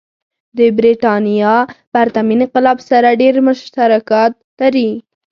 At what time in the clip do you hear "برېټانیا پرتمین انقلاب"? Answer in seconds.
0.77-2.77